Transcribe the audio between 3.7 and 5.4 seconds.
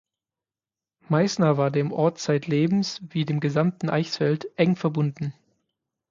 Eichsfeld, eng verbunden.